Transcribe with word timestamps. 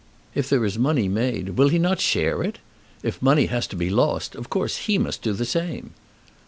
If 0.33 0.49
there 0.49 0.65
is 0.65 0.79
money 0.79 1.07
made, 1.07 1.49
will 1.49 1.69
not 1.69 1.99
he 1.99 2.01
share 2.03 2.41
it? 2.41 2.57
If 3.03 3.21
money 3.21 3.45
has 3.45 3.67
to 3.67 3.75
be 3.75 3.91
lost, 3.91 4.33
of 4.33 4.49
course 4.49 4.77
he 4.89 4.97
must 4.97 5.21
do 5.21 5.31
the 5.31 5.45
same." 5.45 5.93